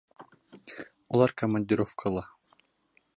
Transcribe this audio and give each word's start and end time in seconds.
Улар 1.13 1.31
командировкала. 1.41 2.25